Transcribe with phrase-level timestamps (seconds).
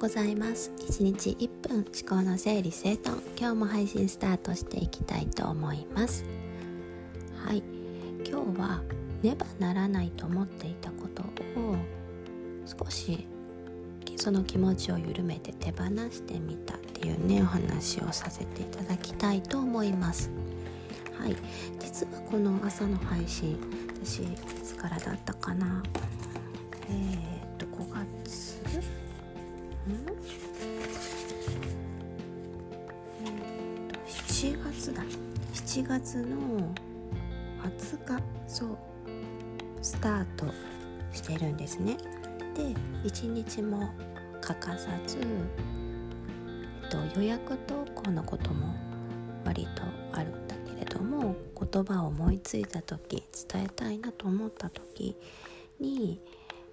[0.00, 0.72] ございます。
[0.78, 3.20] 1日1分思考の整理整頓。
[3.38, 6.24] 今日も配信スタートしていきたいと思います。
[7.44, 7.62] はい。
[8.26, 8.80] 今日は
[9.22, 11.22] ねばならないと思っていたこと
[11.60, 11.76] を
[12.64, 13.26] 少し
[14.16, 20.30] その気持ちを緩めて手放してみたっていうねお話をさせていただきたいと思います。
[21.20, 21.36] はい。
[21.78, 23.58] 実はこの朝の配信
[24.02, 24.28] 私い
[24.64, 25.82] つからだったかな？
[26.88, 28.06] えー、っと5月、
[34.06, 35.02] 7月だ。
[35.52, 36.74] 7月の
[37.62, 38.22] 20日。
[38.46, 38.78] そう。
[39.82, 40.46] スタート
[41.12, 41.96] してるんですね。
[42.54, 43.90] で1日も
[44.40, 45.18] 欠かさず、
[46.82, 48.74] えっと、予約投稿のことも
[49.44, 55.16] 割とあるんだけれども言葉を思いついた時伝えたいなと思った時
[55.78, 56.20] に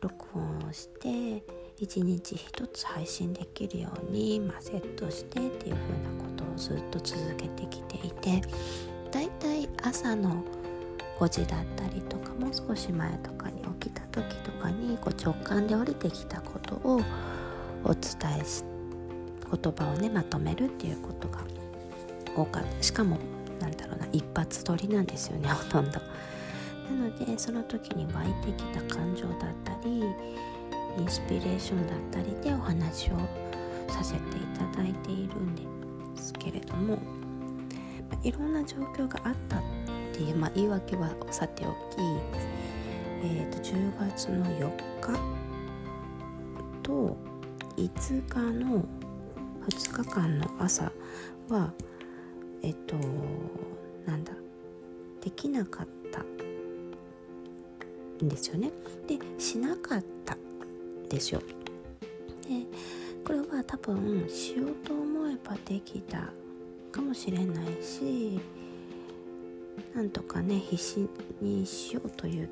[0.00, 1.42] 録音をして
[1.80, 8.42] 1日1つ配信できるように、まあ、セットしてっていう風なことをずっと続けてきていて
[9.10, 10.44] だいたい朝の
[11.18, 17.00] 5時だったりとかもう少し前とかに起きた時とかにこう直感で降りてきたことを
[17.84, 18.02] お伝
[18.40, 18.64] えし
[19.50, 21.40] 言葉をねまとめるっていうことが
[22.34, 23.18] 多かったしかも
[23.60, 26.00] なんだろうな一発撮りなんですよねほとんど。
[26.90, 30.02] なのでその時に湧いてきた感情だったり
[30.98, 33.16] インスピレーションだったりでお話を
[33.88, 35.62] させていただいているんで
[36.20, 39.62] すけれども、まあ、いろんな状況があったっ
[40.12, 41.74] ていう、まあ、言い訳はさておき、
[43.24, 44.70] えー、と10月の4
[45.00, 45.18] 日
[46.82, 47.16] と
[47.76, 48.84] 5日の
[49.66, 50.92] 2日間の朝
[51.48, 51.72] は
[52.62, 52.96] えっと
[54.06, 54.32] なんだ
[55.22, 55.92] できなかった。
[58.24, 58.70] んですよね
[59.06, 60.36] でしなかった。
[61.12, 62.66] ですよで
[63.24, 66.32] これは多分しようと思えばできた
[66.90, 68.40] かもしれないし
[69.94, 71.08] なんとかね必死
[71.40, 72.48] にしようという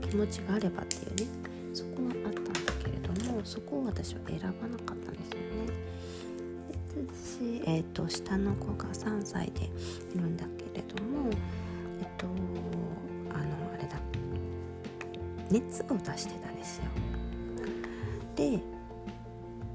[0.00, 1.26] 気持ちがあればっていうね
[1.74, 2.50] そこはあったんだ
[2.82, 5.84] けれどもそこを私は選ばなかったんですよね。
[7.12, 9.68] 私、えーと、下の子が3歳でい
[10.14, 11.28] るんだけれども
[12.00, 12.26] えっ、と
[13.30, 13.98] あのあれだ。
[15.50, 16.84] 熱を出してたんですよ。
[18.34, 18.58] で、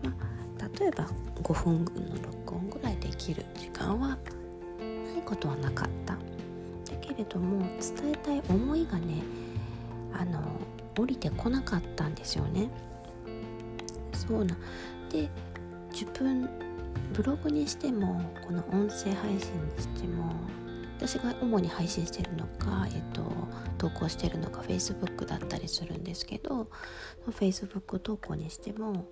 [0.04, 0.12] ま
[0.60, 1.08] あ、例えば
[1.42, 2.16] 5分の
[2.46, 6.14] 録音ぐらいできる時間はないことはなかった。
[6.14, 6.20] だ
[7.02, 9.22] けれども伝えたい思いがね
[10.14, 10.42] あの
[10.98, 12.70] 降りてこなかったんですよね。
[14.14, 14.58] そうな。
[15.10, 15.30] で
[15.92, 16.50] 自分
[17.14, 20.34] ブログにしてもこの音声配信にしても
[21.00, 23.24] 私が主に配信してるのか、えっと、
[23.78, 26.68] 投稿してるのが Facebook だったりするんですけど
[27.30, 29.08] Facebook 投稿にしても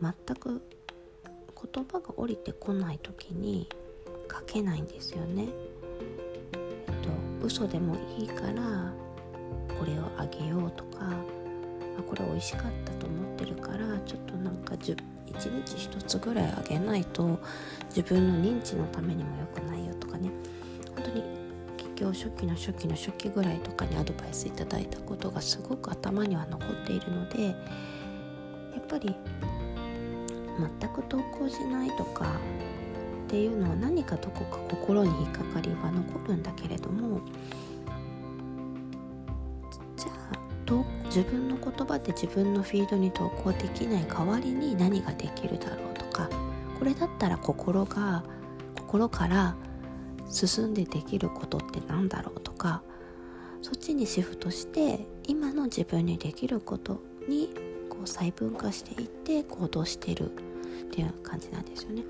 [0.00, 0.62] 全く
[1.74, 3.68] 言葉が降りてこない時に
[4.30, 5.48] 書けないんですよね。
[6.52, 6.94] えっ
[7.40, 8.94] と嘘でもいいから
[9.76, 14.96] これをあげようとかあこれ美味しかったと思ってるからちょっとなんか1
[15.26, 17.40] 日1つぐらいあげないと
[17.88, 20.30] 自分の認知のためにも良くないよとかね
[20.98, 21.22] 本当に
[21.76, 27.52] 企業初期の初期の初期ぐらいとかにアドバイスいただいたことがすごく頭には残っているのでや
[28.80, 29.14] っぱり
[30.80, 32.32] 全く投稿しないとか
[33.26, 37.20] っていうのは何かどこか心に引っかかりは残るんだけれども
[39.96, 46.28] じゃあ自分の言葉で自分のフィードに投稿できない代わりに何ができるだろうとか
[46.78, 48.24] これだったら心が
[48.76, 49.54] 心から
[50.28, 52.82] 進んでできることって何だろうとか
[53.62, 57.50] そっちにシフトして今の自分にできることに
[57.88, 60.34] こう細分化していって行動してるっ
[60.90, 62.02] ていう感じなんですよね。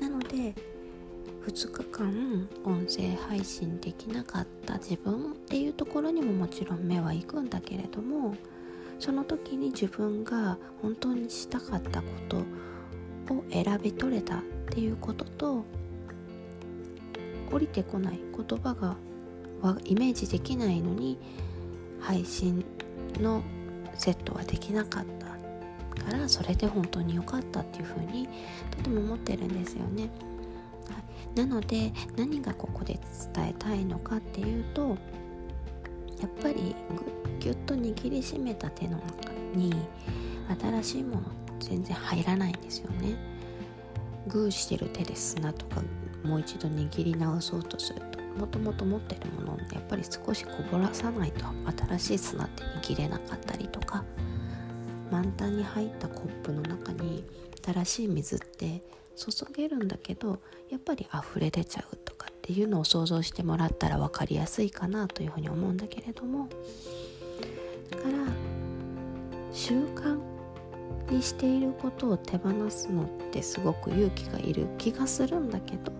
[0.00, 0.54] なので
[1.46, 8.34] 2日間音声配信できなかった自分っていうところにももちろん目は行くんだけれども
[8.98, 12.38] その時に自分が本当にしたかったこと
[13.32, 15.64] を選び取れたっていうことと
[17.50, 18.96] 降りてこない言葉が
[19.84, 21.18] イメージできないのに
[22.00, 22.64] 配信
[23.18, 23.42] の
[23.94, 25.26] セットはできなかった
[26.04, 28.28] からそれで本当に良かったっていうふうに
[28.70, 30.04] とても思ってるんですよね。
[30.04, 30.08] は
[31.34, 32.98] い、なので何がここで
[33.34, 34.96] 伝えたいのかっていうと
[36.20, 36.74] やっぱり
[37.40, 39.74] ぎゅっと握りしめた手の中に
[40.60, 41.22] 新しいもの
[41.60, 43.16] 全然入らないんですよね。
[44.28, 45.80] グーしてる手で砂とか
[46.26, 51.44] もう一度握り直そうとするともともと持ってるものをやっぱり少しこぼらさないと
[51.86, 54.04] 新しい砂って握れなかったりとか
[55.10, 57.24] 満タンに入ったコップの中に
[57.64, 58.82] 新しい水って
[59.16, 66.48] 注げるんだけどやっぱり溢れ出ちゃうとかっていうのを想像してもらったら分かりやすいかなというふうに思うんだけれども
[67.90, 68.18] だから
[69.52, 70.35] 習慣
[71.10, 75.92] にしていることを手放すのってすごく勇気がいる気がするんだけど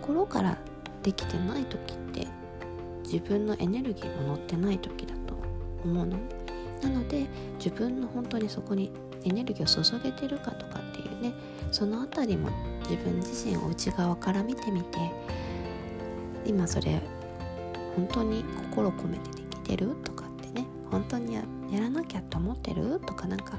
[0.00, 0.58] 心から
[1.02, 2.26] できてない時って
[3.04, 5.34] 自分のエネルギーも乗ってない時だと
[5.84, 6.16] 思うの
[6.82, 7.26] なので
[7.58, 8.90] 自分の本当にそこに
[9.24, 11.32] エネルギーを注げてるかとかっていうね
[11.70, 12.50] その辺りも
[12.88, 14.98] 自分自身を内側から見てみて
[16.44, 17.00] 今それ
[17.94, 23.00] 本当に心込めてできてるとかってね本当にやってやらなきゃと思ってる？
[23.06, 23.58] とかなんか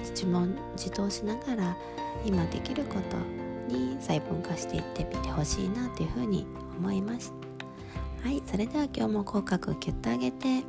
[0.00, 1.76] 自問自答しながら
[2.24, 6.46] 今できることに細分化していってみてほしいなというふうに
[6.78, 7.32] 思います。
[8.22, 10.62] はいそれでは今日も口角をキュッと上げて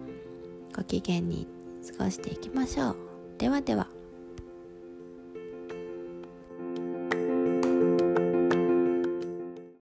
[0.75, 1.47] ご機嫌に
[1.97, 2.97] 過ごしていきましょう。
[3.37, 3.87] ではでは。